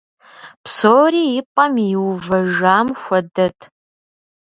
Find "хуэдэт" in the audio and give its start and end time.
3.01-3.57